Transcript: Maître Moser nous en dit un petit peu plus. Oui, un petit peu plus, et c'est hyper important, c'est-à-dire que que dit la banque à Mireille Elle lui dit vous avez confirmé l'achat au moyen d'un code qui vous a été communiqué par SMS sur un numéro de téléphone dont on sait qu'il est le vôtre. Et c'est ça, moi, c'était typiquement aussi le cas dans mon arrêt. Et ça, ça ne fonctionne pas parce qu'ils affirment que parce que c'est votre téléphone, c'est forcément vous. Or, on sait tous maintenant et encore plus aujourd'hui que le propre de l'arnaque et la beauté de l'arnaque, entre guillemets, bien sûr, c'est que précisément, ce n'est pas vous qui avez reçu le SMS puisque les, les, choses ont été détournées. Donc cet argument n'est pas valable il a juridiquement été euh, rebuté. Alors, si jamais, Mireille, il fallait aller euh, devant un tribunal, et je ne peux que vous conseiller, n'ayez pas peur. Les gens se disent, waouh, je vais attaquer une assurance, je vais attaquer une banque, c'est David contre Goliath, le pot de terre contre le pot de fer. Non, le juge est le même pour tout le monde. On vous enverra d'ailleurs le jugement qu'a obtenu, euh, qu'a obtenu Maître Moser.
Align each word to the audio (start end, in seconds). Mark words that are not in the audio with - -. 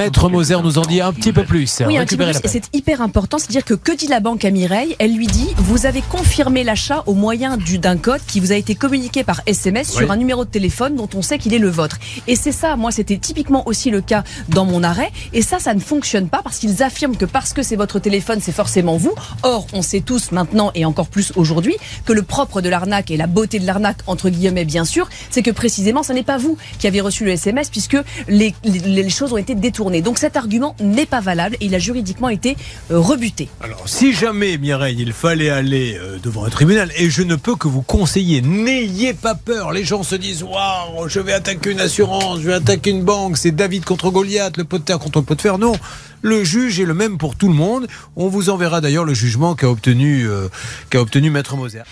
Maître 0.00 0.30
Moser 0.30 0.56
nous 0.62 0.78
en 0.78 0.82
dit 0.82 1.02
un 1.02 1.12
petit 1.12 1.30
peu 1.30 1.44
plus. 1.44 1.82
Oui, 1.86 1.98
un 1.98 2.06
petit 2.06 2.16
peu 2.16 2.24
plus, 2.24 2.38
et 2.42 2.48
c'est 2.48 2.74
hyper 2.74 3.02
important, 3.02 3.36
c'est-à-dire 3.36 3.66
que 3.66 3.74
que 3.74 3.92
dit 3.92 4.06
la 4.06 4.20
banque 4.20 4.46
à 4.46 4.50
Mireille 4.50 4.96
Elle 4.98 5.14
lui 5.14 5.26
dit 5.26 5.48
vous 5.58 5.84
avez 5.84 6.00
confirmé 6.00 6.64
l'achat 6.64 7.02
au 7.04 7.12
moyen 7.12 7.58
d'un 7.58 7.98
code 7.98 8.22
qui 8.26 8.40
vous 8.40 8.50
a 8.50 8.54
été 8.54 8.74
communiqué 8.74 9.24
par 9.24 9.42
SMS 9.44 9.92
sur 9.92 10.10
un 10.10 10.16
numéro 10.16 10.46
de 10.46 10.50
téléphone 10.50 10.96
dont 10.96 11.08
on 11.14 11.20
sait 11.20 11.36
qu'il 11.36 11.52
est 11.52 11.58
le 11.58 11.68
vôtre. 11.68 11.98
Et 12.26 12.34
c'est 12.34 12.50
ça, 12.50 12.76
moi, 12.76 12.92
c'était 12.92 13.18
typiquement 13.18 13.68
aussi 13.68 13.90
le 13.90 14.00
cas 14.00 14.24
dans 14.48 14.64
mon 14.64 14.82
arrêt. 14.82 15.10
Et 15.34 15.42
ça, 15.42 15.58
ça 15.58 15.74
ne 15.74 15.80
fonctionne 15.80 16.30
pas 16.30 16.40
parce 16.42 16.58
qu'ils 16.58 16.82
affirment 16.82 17.16
que 17.16 17.26
parce 17.26 17.52
que 17.52 17.62
c'est 17.62 17.76
votre 17.76 17.98
téléphone, 17.98 18.38
c'est 18.40 18.52
forcément 18.52 18.96
vous. 18.96 19.14
Or, 19.42 19.66
on 19.74 19.82
sait 19.82 20.00
tous 20.00 20.32
maintenant 20.32 20.70
et 20.74 20.86
encore 20.86 21.08
plus 21.08 21.30
aujourd'hui 21.36 21.76
que 22.06 22.14
le 22.14 22.22
propre 22.22 22.62
de 22.62 22.70
l'arnaque 22.70 23.10
et 23.10 23.18
la 23.18 23.26
beauté 23.26 23.58
de 23.58 23.66
l'arnaque, 23.66 23.98
entre 24.06 24.30
guillemets, 24.30 24.64
bien 24.64 24.86
sûr, 24.86 25.10
c'est 25.28 25.42
que 25.42 25.50
précisément, 25.50 26.02
ce 26.02 26.14
n'est 26.14 26.22
pas 26.22 26.38
vous 26.38 26.56
qui 26.78 26.86
avez 26.86 27.02
reçu 27.02 27.26
le 27.26 27.32
SMS 27.32 27.68
puisque 27.68 27.98
les, 28.28 28.54
les, 28.64 29.10
choses 29.10 29.34
ont 29.34 29.36
été 29.36 29.54
détournées. 29.54 29.89
Donc 30.00 30.18
cet 30.18 30.36
argument 30.36 30.76
n'est 30.80 31.06
pas 31.06 31.20
valable 31.20 31.56
il 31.60 31.74
a 31.74 31.78
juridiquement 31.78 32.28
été 32.28 32.56
euh, 32.90 32.98
rebuté. 32.98 33.48
Alors, 33.62 33.88
si 33.88 34.12
jamais, 34.12 34.58
Mireille, 34.58 34.96
il 34.98 35.12
fallait 35.12 35.50
aller 35.50 35.98
euh, 36.00 36.18
devant 36.22 36.44
un 36.44 36.50
tribunal, 36.50 36.90
et 36.96 37.10
je 37.10 37.22
ne 37.22 37.36
peux 37.36 37.56
que 37.56 37.68
vous 37.68 37.82
conseiller, 37.82 38.42
n'ayez 38.42 39.14
pas 39.14 39.34
peur. 39.34 39.72
Les 39.72 39.84
gens 39.84 40.02
se 40.02 40.14
disent, 40.14 40.42
waouh, 40.42 41.08
je 41.08 41.20
vais 41.20 41.32
attaquer 41.32 41.70
une 41.70 41.80
assurance, 41.80 42.40
je 42.40 42.48
vais 42.48 42.54
attaquer 42.54 42.90
une 42.90 43.04
banque, 43.04 43.36
c'est 43.36 43.50
David 43.52 43.84
contre 43.84 44.10
Goliath, 44.10 44.56
le 44.56 44.64
pot 44.64 44.78
de 44.78 44.84
terre 44.84 44.98
contre 44.98 45.18
le 45.18 45.24
pot 45.24 45.34
de 45.34 45.40
fer. 45.40 45.58
Non, 45.58 45.72
le 46.22 46.44
juge 46.44 46.80
est 46.80 46.84
le 46.84 46.94
même 46.94 47.18
pour 47.18 47.36
tout 47.36 47.48
le 47.48 47.54
monde. 47.54 47.86
On 48.16 48.28
vous 48.28 48.50
enverra 48.50 48.80
d'ailleurs 48.80 49.04
le 49.04 49.14
jugement 49.14 49.54
qu'a 49.54 49.68
obtenu, 49.68 50.26
euh, 50.26 50.48
qu'a 50.90 51.00
obtenu 51.00 51.30
Maître 51.30 51.56
Moser. 51.56 51.82